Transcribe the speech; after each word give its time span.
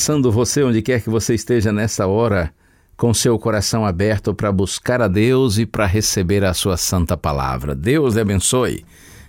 Abraçando 0.00 0.32
você 0.32 0.62
onde 0.62 0.80
quer 0.80 1.02
que 1.02 1.10
você 1.10 1.34
esteja 1.34 1.70
nessa 1.70 2.06
hora, 2.06 2.54
com 2.96 3.12
seu 3.12 3.38
coração 3.38 3.84
aberto 3.84 4.32
para 4.32 4.50
buscar 4.50 5.02
a 5.02 5.06
Deus 5.06 5.58
e 5.58 5.66
para 5.66 5.84
receber 5.84 6.42
a 6.42 6.54
sua 6.54 6.78
santa 6.78 7.18
palavra. 7.18 7.74
Deus 7.74 8.14
lhe 8.14 8.20
abençoe. 8.22 8.82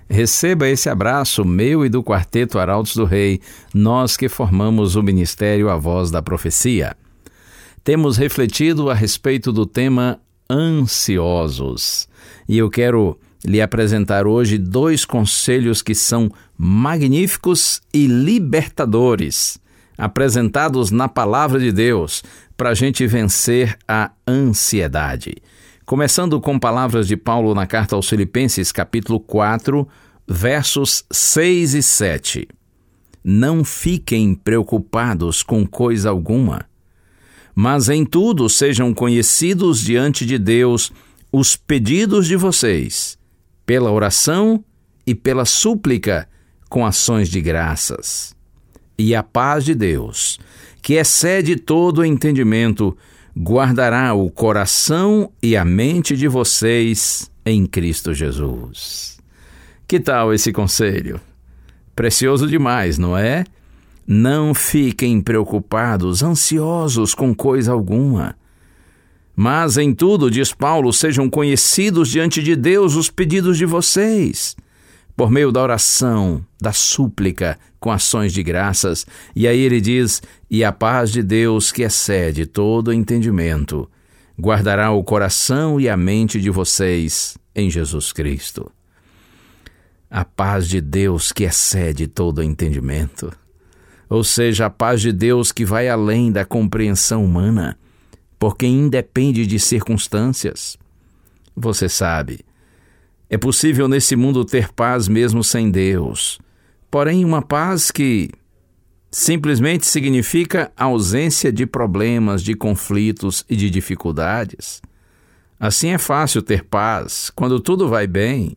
Receba 0.09 0.69
esse 0.69 0.87
abraço 0.87 1.43
meu 1.43 1.85
e 1.85 1.89
do 1.89 2.01
quarteto 2.01 2.57
Arautos 2.57 2.95
do 2.95 3.03
Rei, 3.03 3.41
nós 3.73 4.15
que 4.15 4.29
formamos 4.29 4.95
o 4.95 5.03
ministério 5.03 5.69
A 5.69 5.75
Voz 5.75 6.09
da 6.09 6.21
Profecia. 6.21 6.95
Temos 7.83 8.15
refletido 8.15 8.89
a 8.89 8.93
respeito 8.93 9.51
do 9.51 9.65
tema 9.65 10.21
ansiosos. 10.49 12.07
E 12.47 12.57
eu 12.57 12.69
quero 12.69 13.19
lhe 13.43 13.61
apresentar 13.61 14.25
hoje 14.25 14.57
dois 14.57 15.03
conselhos 15.03 15.81
que 15.81 15.93
são 15.93 16.31
magníficos 16.57 17.81
e 17.93 18.07
libertadores, 18.07 19.59
apresentados 20.03 20.91
na 20.91 21.07
Palavra 21.07 21.59
de 21.59 21.71
Deus, 21.71 22.23
para 22.57 22.69
a 22.69 22.73
gente 22.73 23.05
vencer 23.07 23.77
a 23.87 24.11
ansiedade. 24.27 25.35
Começando 25.85 26.39
com 26.41 26.59
palavras 26.59 27.07
de 27.07 27.15
Paulo 27.15 27.53
na 27.53 27.65
carta 27.67 27.95
aos 27.95 28.09
Filipenses, 28.09 28.71
capítulo 28.71 29.19
4, 29.19 29.87
versos 30.27 31.03
6 31.11 31.73
e 31.75 31.83
7. 31.83 32.47
Não 33.23 33.63
fiquem 33.63 34.33
preocupados 34.33 35.43
com 35.43 35.65
coisa 35.65 36.09
alguma 36.09 36.65
mas 37.55 37.89
em 37.89 38.05
tudo 38.05 38.49
sejam 38.49 38.93
conhecidos 38.93 39.81
diante 39.81 40.25
de 40.25 40.37
Deus 40.37 40.91
os 41.31 41.55
pedidos 41.55 42.27
de 42.27 42.35
vocês, 42.35 43.17
pela 43.65 43.91
oração 43.91 44.63
e 45.05 45.15
pela 45.15 45.45
súplica, 45.45 46.27
com 46.69 46.85
ações 46.85 47.29
de 47.29 47.41
graças. 47.41 48.35
E 49.03 49.15
a 49.15 49.23
paz 49.23 49.65
de 49.65 49.73
Deus, 49.73 50.39
que 50.79 50.93
excede 50.93 51.55
todo 51.55 52.01
o 52.01 52.05
entendimento, 52.05 52.95
guardará 53.35 54.13
o 54.13 54.29
coração 54.29 55.31
e 55.41 55.57
a 55.57 55.65
mente 55.65 56.15
de 56.15 56.27
vocês 56.27 57.27
em 57.43 57.65
Cristo 57.65 58.13
Jesus. 58.13 59.17
Que 59.87 59.99
tal 59.99 60.31
esse 60.31 60.53
conselho? 60.53 61.19
Precioso 61.95 62.47
demais, 62.47 62.99
não 62.99 63.17
é? 63.17 63.43
Não 64.05 64.53
fiquem 64.53 65.19
preocupados, 65.19 66.21
ansiosos 66.21 67.15
com 67.15 67.33
coisa 67.33 67.71
alguma. 67.71 68.35
Mas 69.35 69.77
em 69.77 69.95
tudo, 69.95 70.29
diz 70.29 70.53
Paulo, 70.53 70.93
sejam 70.93 71.27
conhecidos 71.27 72.07
diante 72.07 72.43
de 72.43 72.55
Deus 72.55 72.93
os 72.93 73.09
pedidos 73.09 73.57
de 73.57 73.65
vocês, 73.65 74.55
por 75.15 75.29
meio 75.29 75.51
da 75.51 75.61
oração, 75.61 76.45
da 76.59 76.71
súplica, 76.71 77.59
com 77.79 77.91
ações 77.91 78.33
de 78.33 78.43
graças. 78.43 79.05
E 79.35 79.47
aí 79.47 79.59
ele 79.59 79.81
diz: 79.81 80.21
E 80.49 80.63
a 80.63 80.71
paz 80.71 81.11
de 81.11 81.21
Deus, 81.21 81.71
que 81.71 81.83
excede 81.83 82.45
todo 82.45 82.93
entendimento, 82.93 83.89
guardará 84.39 84.91
o 84.91 85.03
coração 85.03 85.79
e 85.79 85.89
a 85.89 85.97
mente 85.97 86.39
de 86.39 86.49
vocês 86.49 87.37
em 87.55 87.69
Jesus 87.69 88.11
Cristo. 88.11 88.71
A 90.09 90.25
paz 90.25 90.67
de 90.67 90.81
Deus, 90.81 91.31
que 91.31 91.43
excede 91.43 92.07
todo 92.07 92.43
entendimento 92.43 93.31
ou 94.11 94.25
seja, 94.25 94.65
a 94.65 94.69
paz 94.69 94.99
de 94.99 95.13
Deus 95.13 95.53
que 95.53 95.63
vai 95.63 95.87
além 95.87 96.33
da 96.33 96.43
compreensão 96.43 97.23
humana, 97.23 97.79
porque 98.37 98.65
independe 98.65 99.47
de 99.47 99.57
circunstâncias. 99.57 100.77
Você 101.55 101.87
sabe, 101.87 102.41
é 103.33 103.37
possível 103.37 103.87
nesse 103.87 104.13
mundo 104.13 104.43
ter 104.43 104.73
paz 104.73 105.07
mesmo 105.07 105.41
sem 105.41 105.71
Deus, 105.71 106.37
porém, 106.91 107.23
uma 107.23 107.41
paz 107.41 107.89
que 107.89 108.29
simplesmente 109.09 109.85
significa 109.85 110.69
ausência 110.75 111.49
de 111.49 111.65
problemas, 111.65 112.43
de 112.43 112.53
conflitos 112.53 113.45
e 113.49 113.55
de 113.55 113.69
dificuldades. 113.69 114.81
Assim 115.57 115.91
é 115.91 115.97
fácil 115.97 116.41
ter 116.41 116.65
paz 116.65 117.31
quando 117.33 117.57
tudo 117.61 117.87
vai 117.87 118.05
bem. 118.05 118.53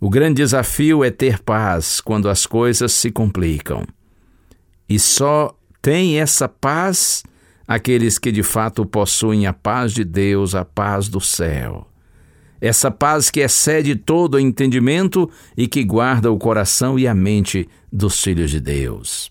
O 0.00 0.10
grande 0.10 0.42
desafio 0.42 1.04
é 1.04 1.10
ter 1.12 1.38
paz 1.38 2.00
quando 2.00 2.28
as 2.28 2.46
coisas 2.46 2.90
se 2.90 3.12
complicam. 3.12 3.84
E 4.88 4.98
só 4.98 5.56
tem 5.80 6.18
essa 6.18 6.48
paz 6.48 7.22
aqueles 7.68 8.18
que 8.18 8.32
de 8.32 8.42
fato 8.42 8.84
possuem 8.84 9.46
a 9.46 9.52
paz 9.52 9.92
de 9.92 10.02
Deus, 10.02 10.56
a 10.56 10.64
paz 10.64 11.08
do 11.08 11.20
céu. 11.20 11.91
Essa 12.62 12.92
paz 12.92 13.28
que 13.28 13.40
excede 13.40 13.96
todo 13.96 14.36
o 14.36 14.38
entendimento 14.38 15.28
e 15.56 15.66
que 15.66 15.82
guarda 15.82 16.30
o 16.30 16.38
coração 16.38 16.96
e 16.96 17.08
a 17.08 17.12
mente 17.12 17.68
dos 17.92 18.22
filhos 18.22 18.52
de 18.52 18.60
Deus. 18.60 19.28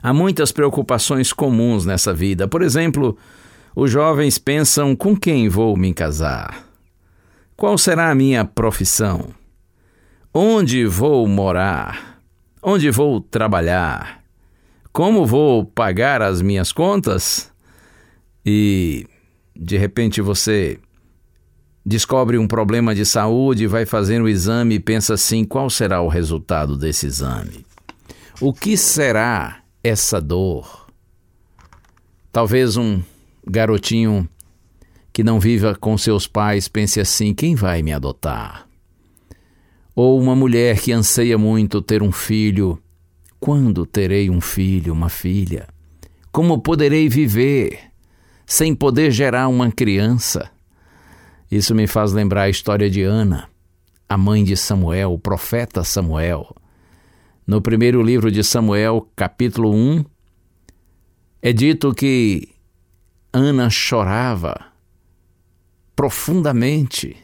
Há 0.00 0.12
muitas 0.12 0.52
preocupações 0.52 1.32
comuns 1.32 1.84
nessa 1.84 2.14
vida. 2.14 2.46
Por 2.46 2.62
exemplo, 2.62 3.18
os 3.74 3.90
jovens 3.90 4.38
pensam 4.38 4.94
com 4.94 5.16
quem 5.16 5.48
vou 5.48 5.76
me 5.76 5.92
casar? 5.92 6.64
Qual 7.56 7.76
será 7.76 8.08
a 8.08 8.14
minha 8.14 8.44
profissão? 8.44 9.30
Onde 10.32 10.86
vou 10.86 11.26
morar? 11.26 12.20
Onde 12.62 12.88
vou 12.88 13.20
trabalhar? 13.20 14.22
Como 14.92 15.26
vou 15.26 15.64
pagar 15.64 16.22
as 16.22 16.40
minhas 16.40 16.70
contas? 16.70 17.50
E 18.44 19.08
de 19.56 19.76
repente 19.76 20.20
você 20.20 20.78
descobre 21.86 22.36
um 22.36 22.48
problema 22.48 22.92
de 22.92 23.06
saúde, 23.06 23.68
vai 23.68 23.86
fazer 23.86 24.20
um 24.20 24.26
exame 24.26 24.74
e 24.74 24.80
pensa 24.80 25.14
assim: 25.14 25.44
qual 25.44 25.70
será 25.70 26.02
o 26.02 26.08
resultado 26.08 26.76
desse 26.76 27.06
exame? 27.06 27.64
O 28.40 28.52
que 28.52 28.76
será 28.76 29.60
essa 29.84 30.20
dor? 30.20 30.88
Talvez 32.32 32.76
um 32.76 33.00
garotinho 33.46 34.28
que 35.12 35.22
não 35.22 35.38
viva 35.38 35.76
com 35.76 35.96
seus 35.96 36.26
pais 36.26 36.66
pense 36.66 36.98
assim: 36.98 37.32
quem 37.32 37.54
vai 37.54 37.82
me 37.82 37.92
adotar? 37.92 38.66
Ou 39.94 40.20
uma 40.20 40.34
mulher 40.34 40.80
que 40.80 40.92
anseia 40.92 41.38
muito 41.38 41.80
ter 41.80 42.02
um 42.02 42.10
filho. 42.12 42.82
Quando 43.38 43.86
terei 43.86 44.28
um 44.28 44.40
filho, 44.40 44.92
uma 44.92 45.08
filha? 45.08 45.68
Como 46.32 46.58
poderei 46.58 47.08
viver 47.08 47.78
sem 48.46 48.74
poder 48.74 49.10
gerar 49.10 49.48
uma 49.48 49.70
criança? 49.70 50.50
Isso 51.50 51.74
me 51.74 51.86
faz 51.86 52.12
lembrar 52.12 52.42
a 52.42 52.48
história 52.48 52.90
de 52.90 53.02
Ana, 53.02 53.48
a 54.08 54.18
mãe 54.18 54.42
de 54.42 54.56
Samuel, 54.56 55.12
o 55.12 55.18
profeta 55.18 55.84
Samuel. 55.84 56.54
No 57.46 57.62
primeiro 57.62 58.02
livro 58.02 58.32
de 58.32 58.42
Samuel, 58.42 59.08
capítulo 59.14 59.72
1, 59.72 60.04
é 61.40 61.52
dito 61.52 61.94
que 61.94 62.48
Ana 63.32 63.70
chorava 63.70 64.56
profundamente. 65.94 67.16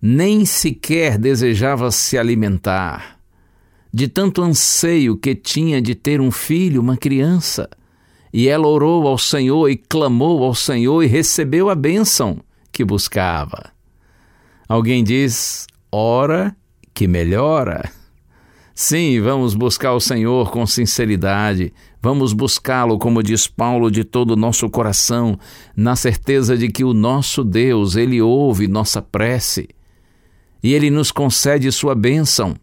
Nem 0.00 0.44
sequer 0.44 1.16
desejava 1.16 1.90
se 1.90 2.18
alimentar, 2.18 3.18
de 3.90 4.08
tanto 4.08 4.42
anseio 4.42 5.16
que 5.16 5.34
tinha 5.34 5.80
de 5.80 5.94
ter 5.94 6.20
um 6.20 6.30
filho, 6.30 6.82
uma 6.82 6.98
criança. 6.98 7.70
E 8.30 8.46
ela 8.46 8.68
orou 8.68 9.08
ao 9.08 9.16
Senhor 9.16 9.70
e 9.70 9.76
clamou 9.76 10.44
ao 10.44 10.54
Senhor 10.54 11.02
e 11.02 11.06
recebeu 11.06 11.70
a 11.70 11.74
bênção 11.74 12.44
que 12.76 12.84
buscava. 12.84 13.72
Alguém 14.68 15.02
diz: 15.02 15.66
ora 15.90 16.54
que 16.92 17.08
melhora. 17.08 17.90
Sim, 18.74 19.18
vamos 19.18 19.54
buscar 19.54 19.94
o 19.94 20.00
Senhor 20.00 20.50
com 20.50 20.66
sinceridade, 20.66 21.72
vamos 22.02 22.34
buscá-lo, 22.34 22.98
como 22.98 23.22
diz 23.22 23.46
Paulo, 23.46 23.90
de 23.90 24.04
todo 24.04 24.32
o 24.32 24.36
nosso 24.36 24.68
coração, 24.68 25.38
na 25.74 25.96
certeza 25.96 26.58
de 26.58 26.68
que 26.68 26.84
o 26.84 26.92
nosso 26.92 27.42
Deus, 27.42 27.96
ele 27.96 28.20
ouve 28.20 28.68
nossa 28.68 29.00
prece 29.00 29.70
e 30.62 30.74
ele 30.74 30.90
nos 30.90 31.10
concede 31.10 31.72
sua 31.72 31.94
bênção. 31.94 32.54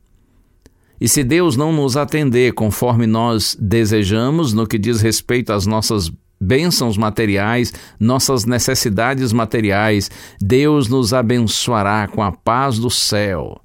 E 1.01 1.07
se 1.07 1.23
Deus 1.23 1.57
não 1.57 1.73
nos 1.73 1.97
atender 1.97 2.53
conforme 2.53 3.07
nós 3.07 3.57
desejamos, 3.59 4.53
no 4.53 4.67
que 4.67 4.77
diz 4.77 5.01
respeito 5.01 5.51
às 5.51 5.65
nossas 5.65 6.11
bênçãos 6.43 6.97
materiais, 6.97 7.73
nossas 7.99 8.45
necessidades 8.45 9.31
materiais, 9.31 10.11
Deus 10.39 10.87
nos 10.87 11.13
abençoará 11.13 12.07
com 12.07 12.21
a 12.21 12.31
paz 12.31 12.77
do 12.77 12.89
céu 12.89 13.63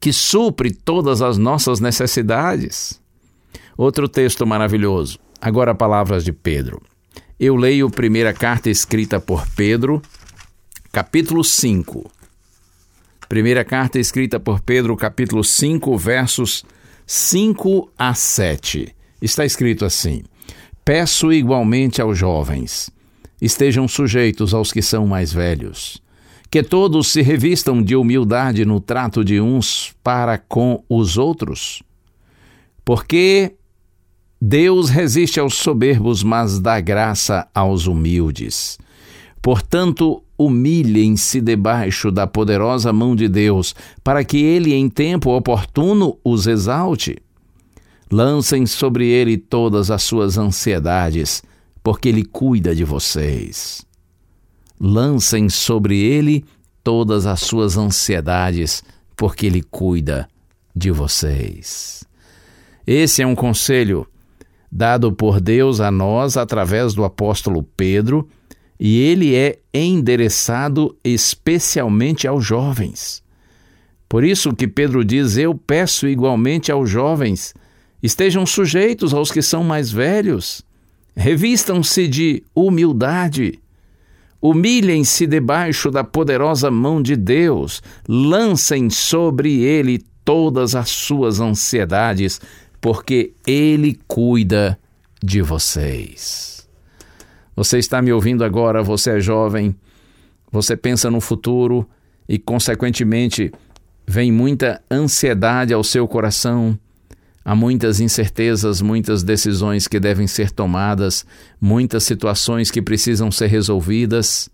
que 0.00 0.12
supre 0.12 0.72
todas 0.72 1.20
as 1.20 1.36
nossas 1.36 1.78
necessidades. 1.78 2.98
Outro 3.76 4.08
texto 4.08 4.46
maravilhoso. 4.46 5.18
Agora, 5.40 5.74
palavras 5.74 6.24
de 6.24 6.32
Pedro. 6.32 6.80
Eu 7.38 7.54
leio 7.54 7.86
a 7.86 7.90
primeira 7.90 8.32
carta 8.32 8.70
escrita 8.70 9.20
por 9.20 9.46
Pedro, 9.54 10.00
capítulo 10.90 11.44
5. 11.44 12.10
Primeira 13.28 13.64
carta 13.64 13.98
escrita 13.98 14.40
por 14.40 14.60
Pedro, 14.60 14.96
capítulo 14.96 15.44
5, 15.44 15.96
versos 15.96 16.64
5 17.06 17.90
a 17.96 18.14
7. 18.14 18.94
Está 19.20 19.44
escrito 19.44 19.84
assim: 19.84 20.24
Peço 20.92 21.32
igualmente 21.32 22.02
aos 22.02 22.18
jovens, 22.18 22.90
estejam 23.40 23.86
sujeitos 23.86 24.52
aos 24.52 24.72
que 24.72 24.82
são 24.82 25.06
mais 25.06 25.32
velhos 25.32 26.02
que 26.50 26.64
todos 26.64 27.12
se 27.12 27.22
revistam 27.22 27.80
de 27.80 27.94
humildade 27.94 28.64
no 28.64 28.80
trato 28.80 29.24
de 29.24 29.40
uns 29.40 29.94
para 30.02 30.36
com 30.36 30.82
os 30.88 31.16
outros. 31.16 31.80
Porque 32.84 33.54
Deus 34.42 34.90
resiste 34.90 35.38
aos 35.38 35.54
soberbos, 35.54 36.24
mas 36.24 36.58
dá 36.58 36.80
graça 36.80 37.46
aos 37.54 37.86
humildes. 37.86 38.76
Portanto, 39.40 40.24
humilhem-se 40.36 41.40
debaixo 41.40 42.10
da 42.10 42.26
poderosa 42.26 42.92
mão 42.92 43.14
de 43.14 43.28
Deus, 43.28 43.76
para 44.02 44.24
que 44.24 44.38
ele, 44.38 44.74
em 44.74 44.88
tempo 44.88 45.30
oportuno, 45.30 46.18
os 46.24 46.48
exalte. 46.48 47.22
Lancem 48.10 48.66
sobre 48.66 49.08
ele 49.08 49.36
todas 49.36 49.90
as 49.90 50.02
suas 50.02 50.36
ansiedades, 50.36 51.42
porque 51.82 52.08
ele 52.08 52.24
cuida 52.24 52.74
de 52.74 52.84
vocês 52.84 53.86
lancem 54.80 55.50
sobre 55.50 55.98
ele 55.98 56.44
todas 56.82 57.26
as 57.26 57.40
suas 57.42 57.76
ansiedades, 57.76 58.82
porque 59.14 59.46
ele 59.46 59.62
cuida 59.62 60.26
de 60.74 60.90
vocês. 60.90 62.02
Esse 62.86 63.20
é 63.20 63.26
um 63.26 63.34
conselho 63.34 64.06
dado 64.72 65.12
por 65.12 65.40
Deus 65.40 65.80
a 65.80 65.90
nós 65.90 66.38
através 66.38 66.94
do 66.94 67.04
apóstolo 67.04 67.62
Pedro, 67.62 68.26
e 68.78 68.98
ele 68.98 69.34
é 69.34 69.58
endereçado 69.74 70.96
especialmente 71.04 72.26
aos 72.26 72.42
jovens. 72.42 73.22
Por 74.08 74.24
isso 74.24 74.54
que 74.54 74.66
Pedro 74.66 75.04
diz: 75.04 75.36
Eu 75.36 75.54
peço 75.54 76.08
igualmente 76.08 76.72
aos 76.72 76.88
jovens, 76.88 77.54
estejam 78.02 78.46
sujeitos 78.46 79.12
aos 79.12 79.30
que 79.30 79.42
são 79.42 79.62
mais 79.62 79.90
velhos, 79.90 80.62
revistam-se 81.14 82.08
de 82.08 82.42
humildade, 82.54 83.60
Humilhem-se 84.42 85.26
debaixo 85.26 85.90
da 85.90 86.02
poderosa 86.02 86.70
mão 86.70 87.02
de 87.02 87.14
Deus, 87.14 87.82
lancem 88.08 88.88
sobre 88.88 89.60
ele 89.60 90.02
todas 90.24 90.74
as 90.74 90.88
suas 90.88 91.40
ansiedades, 91.40 92.40
porque 92.80 93.34
ele 93.46 94.00
cuida 94.08 94.78
de 95.22 95.42
vocês. 95.42 96.66
Você 97.54 97.78
está 97.78 98.00
me 98.00 98.10
ouvindo 98.10 98.42
agora, 98.42 98.82
você 98.82 99.18
é 99.18 99.20
jovem, 99.20 99.76
você 100.50 100.74
pensa 100.74 101.10
no 101.10 101.20
futuro 101.20 101.86
e, 102.26 102.38
consequentemente, 102.38 103.52
vem 104.06 104.32
muita 104.32 104.82
ansiedade 104.90 105.74
ao 105.74 105.84
seu 105.84 106.08
coração 106.08 106.78
Há 107.44 107.54
muitas 107.54 108.00
incertezas, 108.00 108.82
muitas 108.82 109.22
decisões 109.22 109.88
que 109.88 109.98
devem 109.98 110.26
ser 110.26 110.50
tomadas, 110.50 111.24
muitas 111.60 112.04
situações 112.04 112.70
que 112.70 112.82
precisam 112.82 113.30
ser 113.30 113.46
resolvidas. 113.46 114.50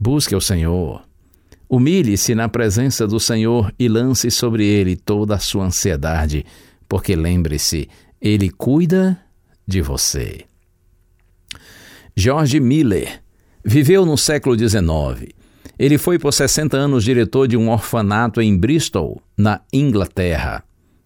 Busque 0.00 0.34
o 0.34 0.40
Senhor. 0.40 1.02
Humilhe-se 1.68 2.34
na 2.34 2.48
presença 2.48 3.06
do 3.06 3.20
Senhor 3.20 3.72
e 3.78 3.88
lance 3.88 4.30
sobre 4.30 4.66
ele 4.66 4.96
toda 4.96 5.36
a 5.36 5.38
sua 5.38 5.64
ansiedade, 5.64 6.44
porque 6.88 7.14
lembre-se, 7.14 7.88
ele 8.20 8.50
cuida 8.50 9.20
de 9.66 9.80
você. 9.80 10.44
George 12.16 12.60
Miller 12.60 13.22
viveu 13.64 14.04
no 14.04 14.18
século 14.18 14.56
XIX. 14.58 15.32
Ele 15.78 15.96
foi 15.98 16.18
por 16.18 16.32
60 16.32 16.76
anos 16.76 17.04
diretor 17.04 17.48
de 17.48 17.56
um 17.56 17.70
orfanato 17.70 18.40
em 18.40 18.56
Bristol, 18.56 19.22
na 19.36 19.60
Inglaterra. 19.72 20.62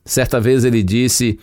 Certa 0.07 0.41
vez 0.41 0.65
ele 0.65 0.85
disse: 0.85 1.39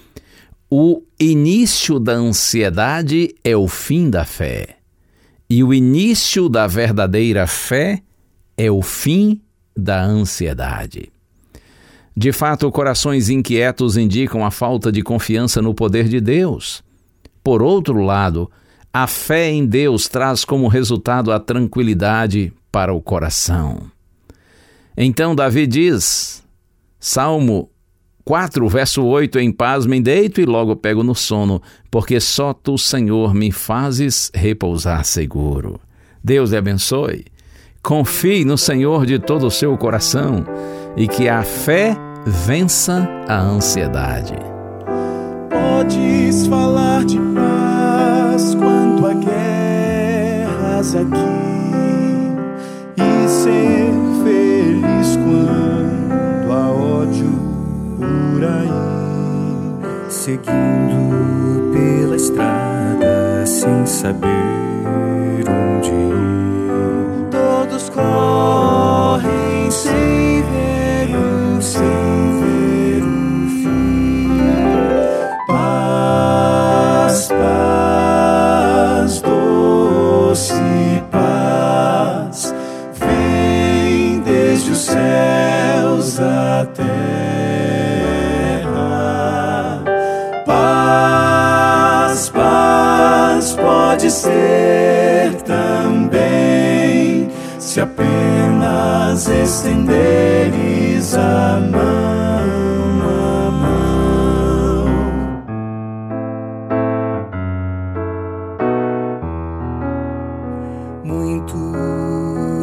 O 0.70 1.04
início 1.20 2.00
da 2.00 2.14
ansiedade 2.14 3.36
é 3.44 3.56
o 3.58 3.68
fim 3.68 4.10
da 4.10 4.24
fé, 4.24 4.78
e 5.50 5.62
o 5.62 5.74
início 5.74 6.48
da 6.48 6.66
verdadeira 6.66 7.46
fé 7.46 8.02
é 8.58 8.72
o 8.72 8.82
fim 8.82 9.42
da 9.76 10.02
ansiedade. 10.02 11.12
De 12.16 12.32
fato, 12.32 12.72
corações 12.72 13.28
inquietos 13.28 13.98
indicam 13.98 14.46
a 14.46 14.52
falta 14.52 14.92
de 14.92 15.02
confiança 15.02 15.62
no 15.62 15.74
poder 15.74 16.08
de 16.08 16.22
Deus. 16.22 16.82
Por 17.44 17.62
outro 17.62 18.00
lado, 18.02 18.50
a 18.94 19.08
fé 19.08 19.50
em 19.50 19.66
Deus 19.66 20.08
traz 20.08 20.46
como 20.46 20.68
resultado 20.68 21.32
a 21.32 21.40
tranquilidade 21.40 22.54
para 22.72 22.94
o 22.94 23.02
coração. 23.02 23.92
Então, 24.96 25.36
Davi 25.36 25.66
diz, 25.66 26.44
Salmo 27.00 27.73
4, 28.26 28.68
verso 28.68 29.04
8: 29.04 29.40
Em 29.40 29.52
paz 29.52 29.86
me 29.86 30.00
deito 30.02 30.40
e 30.40 30.46
logo 30.46 30.76
pego 30.76 31.04
no 31.04 31.14
sono, 31.14 31.62
porque 31.92 32.20
só 32.20 32.54
tu, 32.54 32.78
Senhor, 32.78 33.34
me 33.34 33.52
fazes 33.52 34.32
repousar 34.34 35.04
seguro. 35.04 35.80
Deus 36.24 36.52
lhe 36.52 36.58
abençoe. 36.58 37.26
Confie 37.82 38.46
no 38.46 38.58
Senhor 38.58 39.06
de 39.06 39.20
todo 39.20 39.48
o 39.48 39.52
seu 39.52 39.78
coração 39.78 40.46
e 40.96 41.06
que 41.08 41.28
a 41.28 41.44
fé 41.44 41.98
vença 42.26 43.10
a 43.28 43.42
ansiedade. 43.42 44.36
Podes 45.50 46.48
falar 46.48 46.73
se 97.74 97.82
apenas 97.82 99.28
estenderes 99.28 101.16
a 101.16 101.60
mão, 101.72 103.02
a 103.02 103.50
mão. 103.50 104.86
Muito 111.04 111.56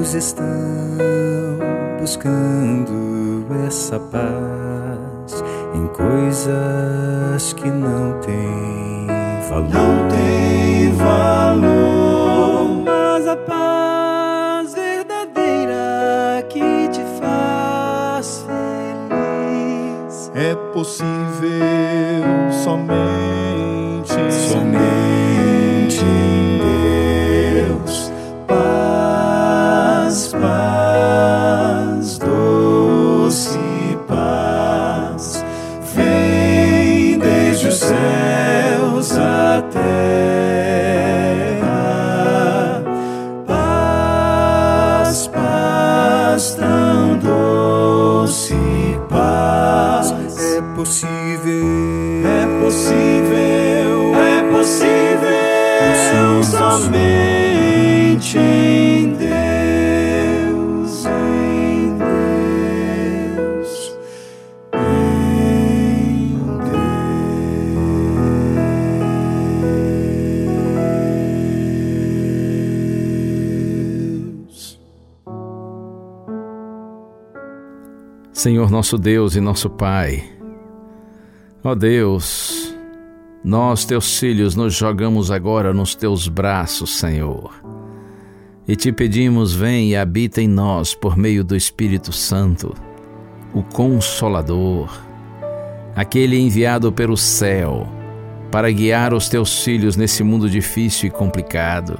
Muitos 0.00 0.14
estão 0.14 0.47
buscando 2.00 3.47
essa 3.67 3.99
paz 3.99 5.45
em 5.75 5.87
coisas 5.88 7.52
que 7.52 7.69
não 7.69 8.19
têm 8.21 9.07
valor. 9.49 10.00
Somente 56.44 58.38
em 58.38 59.12
Deus, 59.14 61.04
em 61.06 61.97
Deus, 63.37 63.97
em 64.75 65.20
Deus. 74.44 74.80
Senhor 78.32 78.70
nosso 78.70 78.97
Deus 78.97 79.35
e 79.37 79.40
nosso 79.40 79.68
Pai, 79.68 80.25
ó 81.62 81.75
Deus, 81.75 82.70
nós, 83.42 83.87
teus 83.87 84.18
filhos, 84.18 84.54
nos 84.54 84.75
jogamos 84.75 85.30
agora 85.30 85.73
nos 85.73 85.94
teus 85.94 86.28
braços, 86.28 86.99
Senhor, 86.99 87.50
e 88.68 88.76
te 88.76 88.92
pedimos, 88.92 89.54
vem 89.54 89.90
e 89.90 89.97
habita 89.97 90.42
em 90.42 90.47
nós 90.47 90.94
por 90.94 91.16
meio 91.16 91.42
do 91.42 91.56
Espírito 91.56 92.12
Santo, 92.12 92.75
o 93.54 93.62
Consolador, 93.62 94.90
aquele 95.97 96.38
enviado 96.38 96.92
pelo 96.92 97.16
céu 97.16 97.88
para 98.50 98.70
guiar 98.70 99.14
os 99.14 99.28
teus 99.28 99.64
filhos 99.64 99.97
nesse 99.97 100.23
mundo 100.23 100.49
difícil 100.49 101.09
e 101.09 101.11
complicado. 101.11 101.99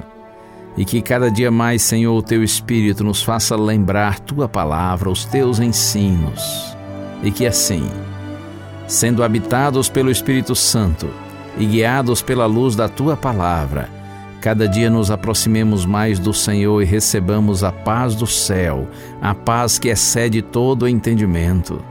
E 0.77 0.85
que 0.85 1.01
cada 1.01 1.29
dia 1.29 1.49
mais, 1.49 1.81
Senhor, 1.81 2.15
o 2.15 2.21
teu 2.21 2.43
Espírito 2.43 3.03
nos 3.03 3.23
faça 3.23 3.55
lembrar 3.55 4.19
tua 4.19 4.47
palavra, 4.47 5.09
os 5.09 5.25
teus 5.25 5.59
ensinos. 5.59 6.77
E 7.23 7.31
que 7.31 7.45
assim, 7.45 7.89
sendo 8.87 9.23
habitados 9.23 9.89
pelo 9.89 10.11
Espírito 10.11 10.55
Santo 10.55 11.09
e 11.57 11.65
guiados 11.65 12.21
pela 12.21 12.45
luz 12.45 12.75
da 12.75 12.87
tua 12.87 13.15
palavra, 13.15 13.89
cada 14.39 14.67
dia 14.67 14.89
nos 14.89 15.11
aproximemos 15.11 15.85
mais 15.85 16.17
do 16.17 16.33
Senhor 16.33 16.81
e 16.81 16.85
recebamos 16.85 17.63
a 17.63 17.71
paz 17.71 18.15
do 18.15 18.25
céu, 18.25 18.87
a 19.21 19.35
paz 19.35 19.77
que 19.77 19.89
excede 19.89 20.41
todo 20.41 20.83
o 20.83 20.87
entendimento. 20.87 21.83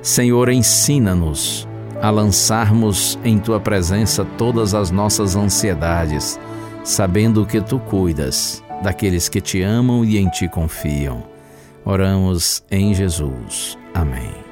Senhor, 0.00 0.48
ensina-nos 0.48 1.68
a 2.00 2.10
lançarmos 2.10 3.18
em 3.24 3.38
tua 3.38 3.60
presença 3.60 4.24
todas 4.36 4.74
as 4.74 4.90
nossas 4.90 5.36
ansiedades 5.36 6.38
sabendo 6.84 7.46
que 7.46 7.60
tu 7.60 7.78
cuidas 7.78 8.62
daqueles 8.82 9.28
que 9.28 9.40
te 9.40 9.62
amam 9.62 10.04
e 10.04 10.18
em 10.18 10.28
ti 10.28 10.48
confiam. 10.48 11.24
Oramos 11.84 12.62
em 12.70 12.94
Jesus. 12.94 13.78
Amém. 13.94 14.51